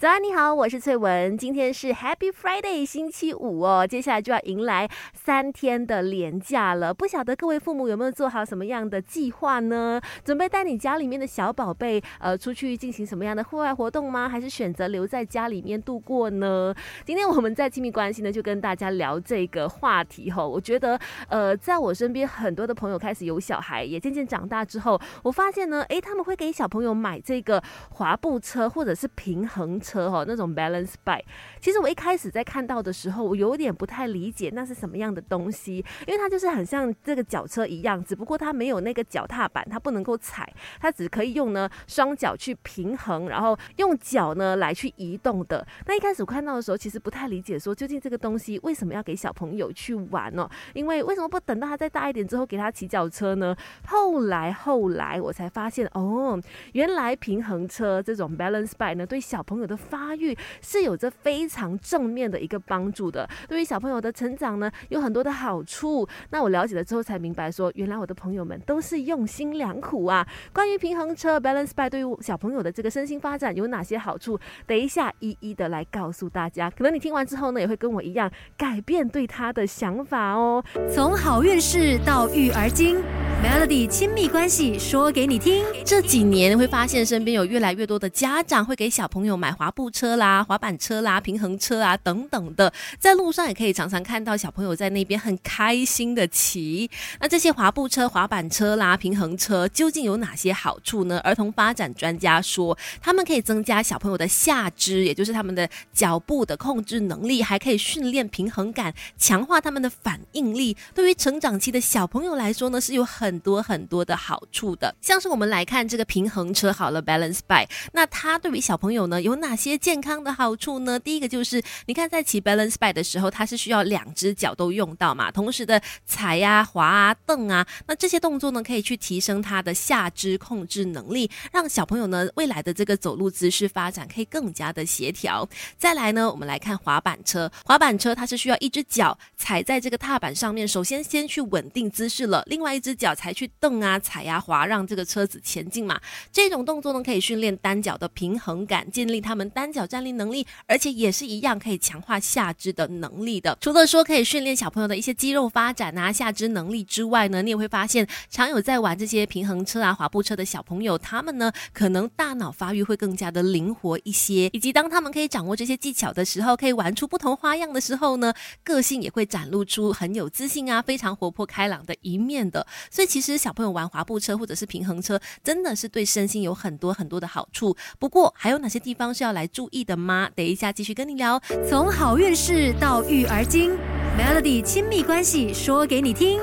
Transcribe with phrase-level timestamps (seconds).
[0.00, 1.36] 早安，你好，我是翠文。
[1.36, 3.86] 今天是 Happy Friday，星期五哦。
[3.86, 6.94] 接下来就要迎来三天的连假了。
[6.94, 10.00] 不晓得各位父母有没有做好什么样的计划呢？
[10.24, 14.26] 准备带你家里面的小宝贝呃出去进行什么样的户外活动吗？
[14.26, 16.74] 还是选择留在家里面度过呢？
[17.04, 20.42] 今天我们在亲密关系呢，就跟大家聊这个话题哈。
[20.42, 20.98] 我觉得
[21.28, 29.89] 呃，在我身边很多的朋友开始有小孩，也渐渐长大之后，我发现呢，诶，他们会给小朋友买这个滑步车或者是平衡车。
[29.90, 31.24] 车哈那种 balance bike，
[31.60, 45.66] 其实我一开始在看到的时候，我有点不太理解那是什么样的东西，因为它就是很像这个脚车一样，只不过它没有那个脚踏板，它不能够踩，它只可以用呢双脚去平衡，然后用脚呢来去移动的。
[45.86, 50.48] 那一开始我看到的时候，其实不太理解，说究竟这个东西为什么要给小朋友去玩呢？
[50.74, 53.56] 因为为什么不等到他再大一点之后给他骑脚车呢？
[53.86, 56.40] 后来后来我才发现，哦，
[56.72, 66.06] 原来平衡车这种 balance bike 呢，对小朋友的发育是有着非常正面的一个帮助的，对于小朋友的成长呢，有很多的好处。
[66.30, 70.26] 那我了解了之后才明白，说原来我的朋友们都是用心良苦啊。
[70.52, 74.38] 关于平衡车 balance bike 对于小朋友的这个身心发展有哪些好处？
[74.66, 76.70] 等一下一一的来告诉大家。
[76.70, 80.62] 可能你听完之后呢，也会跟我一样改变对他的想法哦。
[80.92, 82.98] 从好运事到育儿经。
[83.42, 85.64] Melody 亲密关系说给你听。
[85.82, 96.90] 这几年会发现身边有越来越多的家长会给小朋友买滑步车啦、滑板车啦、平衡车啊等等的，在路上也可以常常看到小朋友在那边很开心的骑。
[97.20, 101.20] 那这些滑步车、滑板车啦、平衡车究竟有哪些好处呢？
[101.20, 110.76] 儿童发展专家说，他们可以增加小朋友的下肢，也就是他们的脚步的控制能力，还可以训练平衡感，强化他们的反应力。
[110.94, 120.98] 对于成长期的小朋友来说呢，是有很多很多的好处的，像是我们来看这个平衡车好了，balance bike，那它对于小朋友呢有哪些健康的好处呢？
[120.98, 135.46] 第一个就是，你看在骑 balance bike 的时候，它是需要两只脚都用到嘛，同时的踩呀、滑啊、蹬啊，那这些动作呢可以去提升他的下肢控制能力，让小朋友呢未来的这个走路姿势发展可以更加的协调。
[135.76, 143.14] 再来呢，我们来看滑板车，滑板车它是需要一只脚踩在这个踏板上面，首先先去稳定姿势了，另外一只脚。
[143.20, 146.00] 才去蹬啊、踩呀、滑，让这个车子前进嘛。
[146.32, 153.56] 这种动作呢，可以训练单脚的平衡感，建立他们单脚站立能力，而且也是一样可以强化下肢的能力的。
[153.60, 168.32] 除了说可以训练小朋友的一些肌肉发展啊、下肢能力之外呢，你也会发现，常有在玩这些平衡车啊、滑步车的小朋友，他们呢可能大脑发育会更加的灵活一些，以及当他们可以掌握这些技巧的时候，可以玩出不同花样的时候呢，
[168.64, 172.66] 个性也会展露出很有自信啊、非常活泼开朗的一面的。
[172.90, 173.10] 所以。
[173.10, 177.76] 其实小朋友玩滑步车或者是平衡车，真的是对身心有很多很多的好处。
[177.98, 180.28] 不过还有哪些地方是要来注意的吗？
[180.34, 181.40] 等一下继续跟你聊。
[181.68, 183.72] 从好运事到育儿经。
[184.18, 186.40] Melody 亲密关系说，给你听。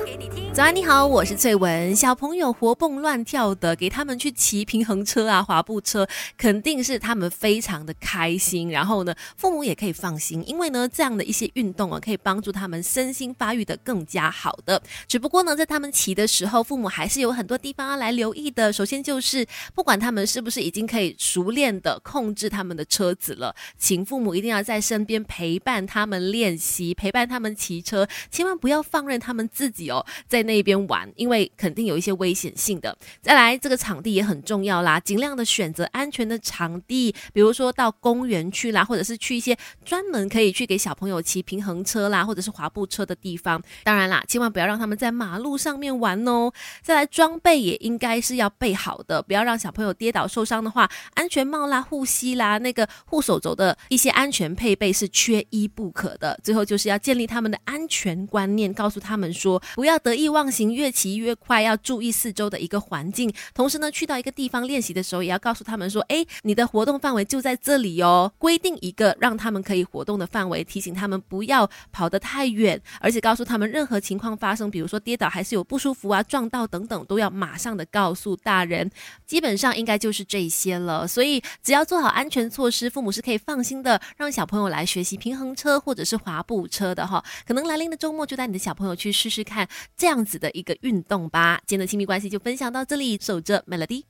[0.58, 1.94] 早安，你好，我是翠文。
[1.94, 6.04] 小朋友活蹦乱跳的，给他们去骑平衡车啊、滑步车，
[6.36, 8.68] 肯定是他们非常的开心。
[8.68, 14.82] 然后呢，父母也可以放心，因为呢，这样的一些运动啊，可以帮助他们身心发育的更加好的。
[15.06, 18.72] 只不过呢，在他们骑的时候，父母还是有很多地方要来留意的。
[18.72, 27.54] 首先就是，不管他们是不是已经可以熟练的控制他们的车子了，请父母一定要在身边陪伴他们练习，陪伴他们。
[27.54, 32.96] 骑车千万不要放任他们自己哦，在那边玩，因为肯定有一些危险性的。
[33.20, 43.60] 再来，这个场地也很重要啦，尽量的选择安全的场地，比如说到公园去啦，或者是去一些专门可以去给小朋友骑平衡车啦，或者是滑步车的地方。
[43.84, 46.52] 当然啦，千万不要让他们在马路上面玩哦。
[46.80, 56.38] 再来，装备也应该是要备好的，不要让小朋友跌倒受伤的话，安全帽啦、护膝啦、那个护手肘的一些安全配备是缺一不可的。
[56.44, 57.48] 最后就是要建立他们。
[57.48, 63.34] 的安全观念，告诉他们说，不要得意忘放行，越骑越快，要注意四周的一个环境。
[63.52, 68.32] 同时呢，去到一个地方练习的时候，也要告诉他们说，哎，你的活动范围就在这里哦。
[68.38, 78.88] 规定一个让他们可以活动的范围，提醒他们不要跑得太远，而且告诉他们任何情况发生，比如说跌倒还是有不舒服啊、撞到等等，都要马上的告诉大人。
[79.26, 81.08] 基本上应该就是这些了。
[81.08, 87.24] 所以只要做好安全措施，父母是可以放心的让小朋友来学习平衡车或者是滑步车的哈。
[87.44, 91.60] 可能来临的周末就带你的小朋友去试试看这样样子的一个运动吧。
[91.64, 94.08] 今天的亲密关系就分享到这里，守着 Melody。